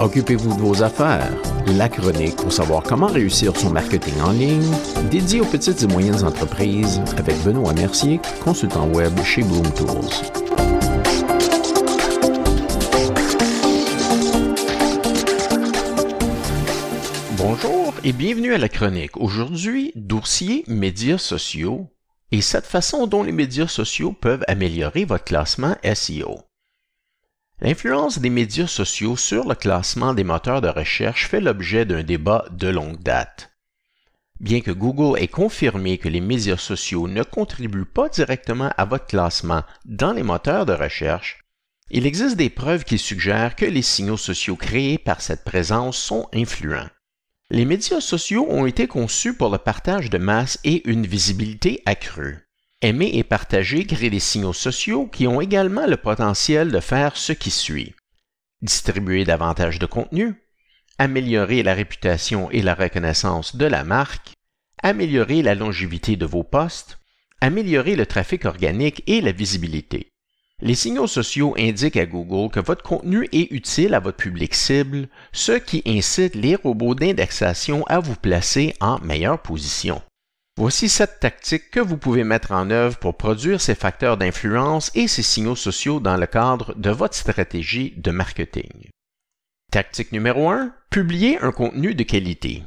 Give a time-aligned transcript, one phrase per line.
[0.00, 1.28] Occupez-vous de vos affaires.
[1.76, 4.72] La chronique pour savoir comment réussir son marketing en ligne,
[5.10, 9.88] dédié aux petites et moyennes entreprises avec Benoît Mercier, consultant web chez Bloom Tools.
[17.36, 19.16] Bonjour et bienvenue à la chronique.
[19.16, 21.88] Aujourd'hui, dossier médias sociaux
[22.30, 26.47] et cette façon dont les médias sociaux peuvent améliorer votre classement SEO.
[27.60, 32.44] L'influence des médias sociaux sur le classement des moteurs de recherche fait l'objet d'un débat
[32.52, 33.50] de longue date.
[34.38, 39.06] Bien que Google ait confirmé que les médias sociaux ne contribuent pas directement à votre
[39.06, 41.40] classement dans les moteurs de recherche,
[41.90, 46.28] il existe des preuves qui suggèrent que les signaux sociaux créés par cette présence sont
[46.32, 46.88] influents.
[47.50, 52.47] Les médias sociaux ont été conçus pour le partage de masse et une visibilité accrue.
[52.80, 57.32] Aimer et partager crée des signaux sociaux qui ont également le potentiel de faire ce
[57.32, 57.96] qui suit.
[58.62, 60.34] Distribuer davantage de contenu,
[60.96, 64.30] améliorer la réputation et la reconnaissance de la marque,
[64.80, 67.00] améliorer la longévité de vos postes,
[67.40, 70.10] améliorer le trafic organique et la visibilité.
[70.60, 75.08] Les signaux sociaux indiquent à Google que votre contenu est utile à votre public cible,
[75.32, 80.00] ce qui incite les robots d'indexation à vous placer en meilleure position.
[80.58, 85.06] Voici sept tactiques que vous pouvez mettre en œuvre pour produire ces facteurs d'influence et
[85.06, 88.90] ces signaux sociaux dans le cadre de votre stratégie de marketing.
[89.70, 90.72] Tactique numéro 1.
[90.90, 92.64] Publier un contenu de qualité.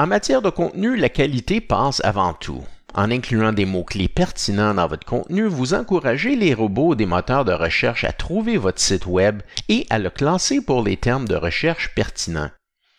[0.00, 2.64] En matière de contenu, la qualité passe avant tout.
[2.92, 7.52] En incluant des mots-clés pertinents dans votre contenu, vous encouragez les robots des moteurs de
[7.52, 11.94] recherche à trouver votre site Web et à le classer pour les termes de recherche
[11.94, 12.50] pertinents.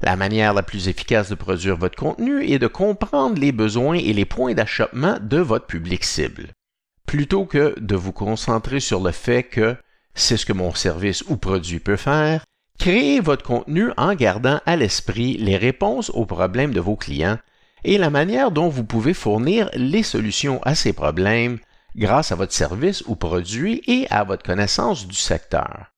[0.02, 4.14] La manière la plus efficace de produire votre contenu est de comprendre les besoins et
[4.14, 6.50] les points d'achoppement de votre public cible.
[7.08, 9.76] Plutôt que de vous concentrer sur le fait que
[10.14, 12.44] c'est ce que mon service ou produit peut faire,
[12.78, 17.40] créez votre contenu en gardant à l'esprit les réponses aux problèmes de vos clients
[17.84, 21.58] et la manière dont vous pouvez fournir les solutions à ces problèmes
[21.96, 25.92] grâce à votre service ou produit et à votre connaissance du secteur.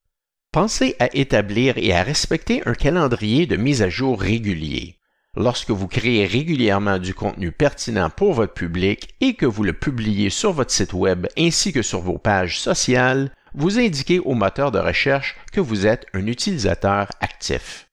[0.52, 4.98] Pensez à établir et à respecter un calendrier de mise à jour régulier.
[5.36, 10.32] Lorsque vous créez régulièrement du contenu pertinent pour votre public et que vous le publiez
[10.32, 14.80] sur votre site Web ainsi que sur vos pages sociales, vous indiquez au moteur de
[14.80, 17.88] recherche que vous êtes un utilisateur actif.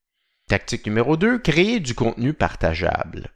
[0.48, 3.32] Tactique numéro 2, créer du contenu partageable.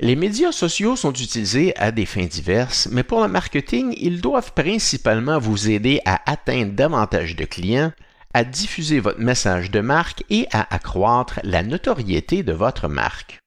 [0.00, 4.52] Les médias sociaux sont utilisés à des fins diverses, mais pour le marketing, ils doivent
[4.52, 7.92] principalement vous aider à atteindre davantage de clients,
[8.34, 13.38] à diffuser votre message de marque et à accroître la notoriété de votre marque.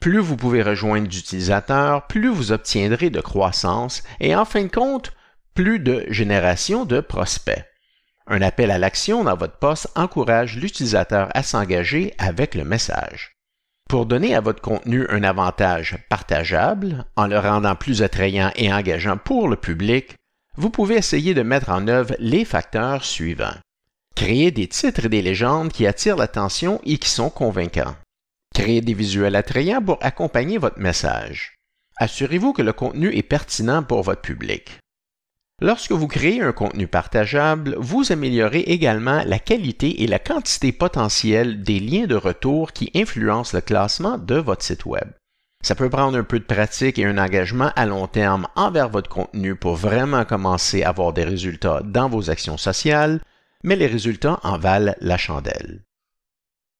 [0.00, 5.12] Plus vous pouvez rejoindre d'utilisateurs, plus vous obtiendrez de croissance et en fin de compte,
[5.54, 7.64] plus de génération de prospects.
[8.28, 13.38] Un appel à l'action dans votre poste encourage l'utilisateur à s'engager avec le message.
[13.88, 19.16] Pour donner à votre contenu un avantage partageable, en le rendant plus attrayant et engageant
[19.16, 20.14] pour le public,
[20.56, 23.56] vous pouvez essayer de mettre en œuvre les facteurs suivants.
[24.18, 27.94] Créer des titres et des légendes qui attirent l'attention et qui sont convaincants.
[28.52, 31.54] Créer des visuels attrayants pour accompagner votre message.
[31.98, 34.80] Assurez-vous que le contenu est pertinent pour votre public.
[35.62, 41.62] Lorsque vous créez un contenu partageable, vous améliorez également la qualité et la quantité potentielle
[41.62, 45.12] des liens de retour qui influencent le classement de votre site Web.
[45.62, 49.10] Ça peut prendre un peu de pratique et un engagement à long terme envers votre
[49.10, 53.20] contenu pour vraiment commencer à avoir des résultats dans vos actions sociales,
[53.64, 55.84] mais les résultats en valent la chandelle.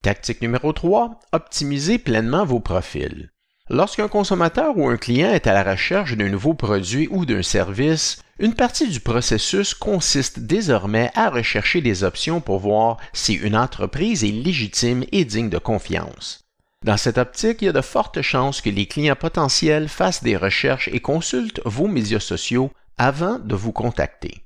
[0.03, 1.19] Tactique numéro 3.
[1.33, 3.31] Optimisez pleinement vos profils.
[3.71, 8.23] Lorsqu'un consommateur ou un client est à la recherche d'un nouveau produit ou d'un service,
[8.39, 14.25] une partie du processus consiste désormais à rechercher des options pour voir si une entreprise
[14.25, 16.45] est légitime et digne de confiance.
[16.85, 20.37] Dans cette optique, il y a de fortes chances que les clients potentiels fassent des
[20.37, 24.45] recherches et consultent vos médias sociaux avant de vous contacter.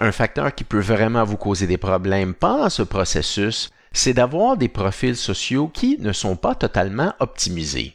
[0.00, 4.68] Un facteur qui peut vraiment vous causer des problèmes pendant ce processus, c'est d'avoir des
[4.68, 7.94] profils sociaux qui ne sont pas totalement optimisés.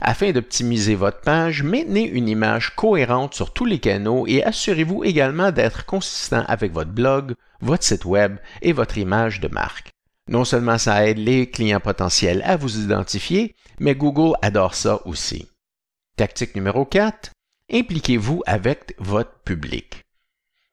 [0.00, 5.50] Afin d'optimiser votre page, maintenez une image cohérente sur tous les canaux et assurez-vous également
[5.50, 9.90] d'être consistant avec votre blog, votre site web et votre image de marque.
[10.28, 15.48] Non seulement ça aide les clients potentiels à vous identifier, mais Google adore ça aussi.
[16.16, 17.30] Tactique numéro 4.
[17.72, 20.04] Impliquez-vous avec votre public.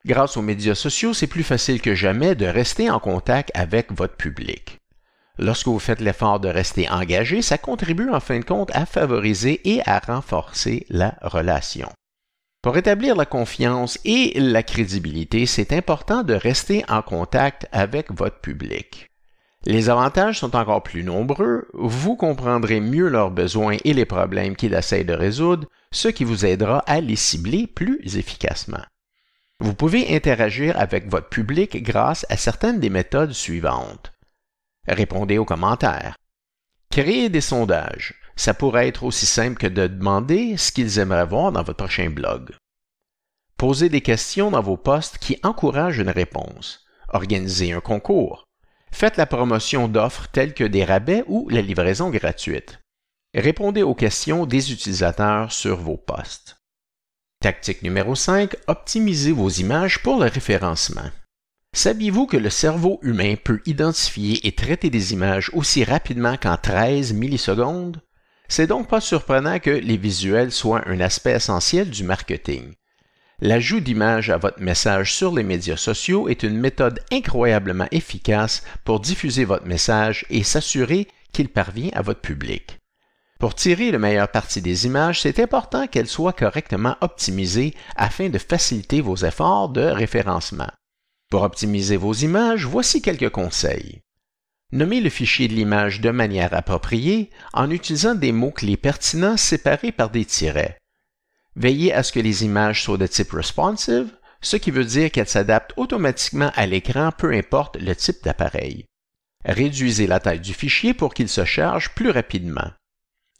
[0.06, 4.16] Grâce aux médias sociaux, c'est plus facile que jamais de rester en contact avec votre
[4.16, 4.78] public.
[5.40, 9.62] Lorsque vous faites l'effort de rester engagé, ça contribue en fin de compte à favoriser
[9.68, 11.90] et à renforcer la relation.
[12.62, 18.40] Pour établir la confiance et la crédibilité, c'est important de rester en contact avec votre
[18.42, 19.10] public.
[19.66, 24.76] Les avantages sont encore plus nombreux, vous comprendrez mieux leurs besoins et les problèmes qu'ils
[24.76, 28.84] essayent de résoudre, ce qui vous aidera à les cibler plus efficacement.
[29.60, 34.12] Vous pouvez interagir avec votre public grâce à certaines des méthodes suivantes.
[34.88, 36.16] Répondez aux commentaires.
[36.92, 38.14] Créez des sondages.
[38.36, 42.10] Ça pourrait être aussi simple que de demander ce qu'ils aimeraient voir dans votre prochain
[42.10, 42.52] blog.
[43.58, 46.86] Posez des questions dans vos posts qui encouragent une réponse.
[47.10, 48.44] Organisez un concours.
[48.92, 52.80] Faites la promotion d'offres telles que des rabais ou la livraison gratuite.
[53.34, 56.58] Répondez aux questions des utilisateurs sur vos posts.
[57.46, 58.56] Tactique numéro 5.
[58.66, 61.12] Optimisez vos images pour le référencement.
[61.74, 67.14] Saviez-vous que le cerveau humain peut identifier et traiter des images aussi rapidement qu'en 13
[67.14, 68.02] millisecondes?
[68.48, 72.74] C'est donc pas surprenant que les visuels soient un aspect essentiel du marketing.
[73.40, 79.02] L'ajout d'images à votre message sur les médias sociaux est une méthode incroyablement efficace pour
[79.02, 82.80] diffuser votre message et s'assurer qu'il parvient à votre public.
[83.40, 88.38] Pour tirer le meilleur parti des images, c'est important qu'elles soient correctement optimisées afin de
[88.38, 90.72] faciliter vos efforts de référencement.
[91.30, 94.02] Pour optimiser vos images, voici quelques conseils.
[94.72, 100.10] Nommez le fichier de l'image de manière appropriée en utilisant des mots-clés pertinents séparés par
[100.10, 100.78] des tirets.
[101.56, 104.12] Veillez à ce que les images soient de type responsive,
[104.42, 108.86] ce qui veut dire qu'elles s'adaptent automatiquement à l'écran peu importe le type d'appareil.
[109.44, 112.72] Réduisez la taille du fichier pour qu'il se charge plus rapidement.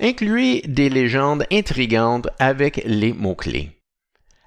[0.02, 3.72] Incluez des légendes intrigantes avec les mots-clés.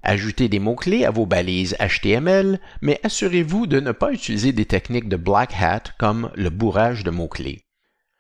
[0.03, 5.09] Ajoutez des mots-clés à vos balises HTML, mais assurez-vous de ne pas utiliser des techniques
[5.09, 7.63] de black hat comme le bourrage de mots-clés.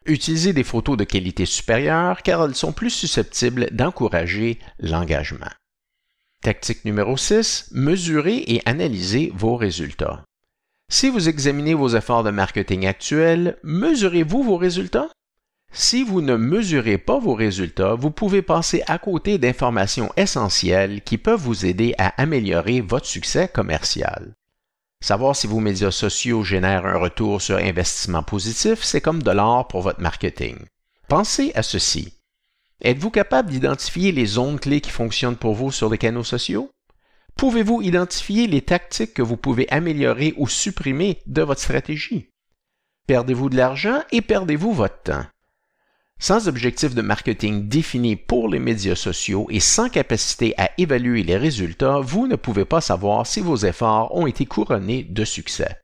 [0.07, 5.51] Utilisez des photos de qualité supérieure car elles sont plus susceptibles d'encourager l'engagement.
[6.43, 7.69] Tactique numéro 6.
[7.73, 10.25] Mesurez et analysez vos résultats.
[10.91, 15.11] Si vous examinez vos efforts de marketing actuels, mesurez-vous vos résultats?
[15.73, 21.19] Si vous ne mesurez pas vos résultats, vous pouvez passer à côté d'informations essentielles qui
[21.19, 24.35] peuvent vous aider à améliorer votre succès commercial.
[25.01, 29.69] Savoir si vos médias sociaux génèrent un retour sur investissement positif, c'est comme de l'or
[29.69, 30.57] pour votre marketing.
[31.09, 32.15] Pensez à ceci.
[32.83, 36.71] Êtes-vous capable d'identifier les zones clés qui fonctionnent pour vous sur les canaux sociaux?
[37.37, 42.31] Pouvez-vous identifier les tactiques que vous pouvez améliorer ou supprimer de votre stratégie?
[43.07, 45.25] Perdez-vous de l'argent et perdez-vous votre temps?
[46.21, 51.37] Sans objectif de marketing défini pour les médias sociaux et sans capacité à évaluer les
[51.37, 55.77] résultats, vous ne pouvez pas savoir si vos efforts ont été couronnés de succès.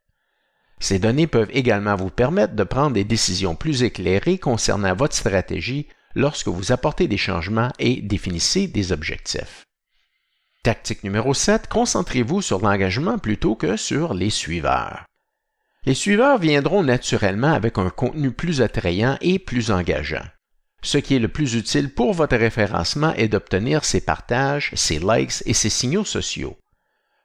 [0.81, 5.87] Ces données peuvent également vous permettre de prendre des décisions plus éclairées concernant votre stratégie
[6.17, 9.65] lorsque vous apportez des changements et définissez des objectifs.
[10.65, 15.05] Tactique numéro 7, concentrez-vous sur l'engagement plutôt que sur les suiveurs.
[15.87, 20.25] Les suiveurs viendront naturellement avec un contenu plus attrayant et plus engageant.
[20.83, 25.43] Ce qui est le plus utile pour votre référencement est d'obtenir ses partages, ses likes
[25.45, 26.57] et ses signaux sociaux.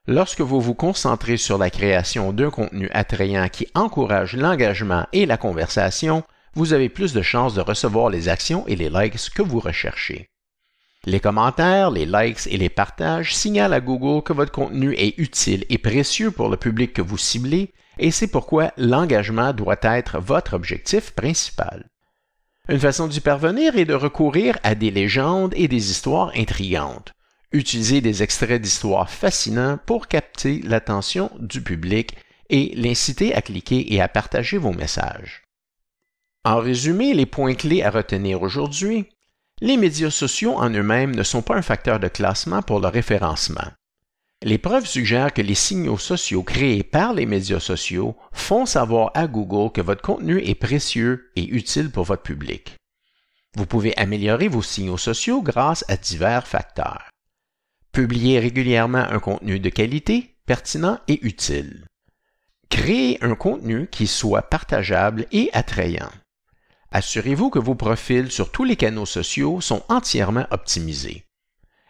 [0.08, 5.38] Lorsque vous vous concentrez sur la création d'un contenu attrayant qui encourage l'engagement et la
[5.38, 6.24] conversation,
[6.54, 10.28] vous avez plus de chances de recevoir les actions et les likes que vous recherchez.
[11.06, 15.66] Les commentaires, les likes et les partages signalent à Google que votre contenu est utile
[15.70, 20.54] et précieux pour le public que vous ciblez et c'est pourquoi l'engagement doit être votre
[20.54, 21.86] objectif principal.
[22.70, 27.14] Une façon d'y parvenir est de recourir à des légendes et des histoires intrigantes.
[27.52, 32.16] Utilisez des extraits d'histoires fascinants pour capter l'attention du public
[32.50, 35.44] et l'inciter à cliquer et à partager vos messages.
[36.46, 39.10] En résumé, les points clés à retenir aujourd'hui,
[39.62, 43.72] les médias sociaux en eux-mêmes ne sont pas un facteur de classement pour le référencement.
[44.42, 49.28] Les preuves suggèrent que les signaux sociaux créés par les médias sociaux font savoir à
[49.28, 52.78] Google que votre contenu est précieux et utile pour votre public.
[53.58, 57.10] Vous pouvez améliorer vos signaux sociaux grâce à divers facteurs.
[57.92, 61.86] Publier régulièrement un contenu de qualité, pertinent et utile.
[62.70, 66.12] Créer un contenu qui soit partageable et attrayant.
[66.92, 71.26] Assurez-vous que vos profils sur tous les canaux sociaux sont entièrement optimisés.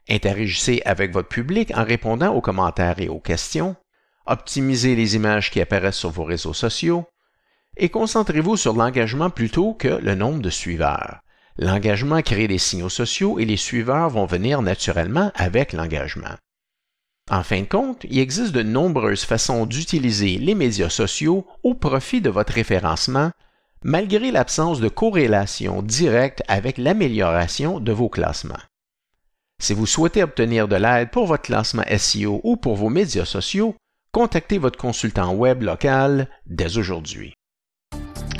[0.09, 3.75] Interagissez avec votre public en répondant aux commentaires et aux questions.
[4.25, 7.05] Optimisez les images qui apparaissent sur vos réseaux sociaux.
[7.77, 11.19] Et concentrez-vous sur l'engagement plutôt que le nombre de suiveurs.
[11.57, 16.35] L'engagement crée des signaux sociaux et les suiveurs vont venir naturellement avec l'engagement.
[17.29, 22.21] En fin de compte, il existe de nombreuses façons d'utiliser les médias sociaux au profit
[22.21, 23.29] de votre référencement,
[23.83, 28.55] malgré l'absence de corrélation directe avec l'amélioration de vos classements.
[29.59, 33.75] Si vous souhaitez obtenir de l'aide pour votre classement SEO ou pour vos médias sociaux,
[34.13, 37.33] contactez votre consultant web local dès aujourd'hui.